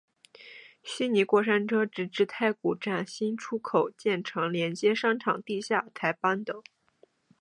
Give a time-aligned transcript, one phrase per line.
[0.81, 6.63] 虚拟过山车直至太古站新出口建成连接商场地下才搬走。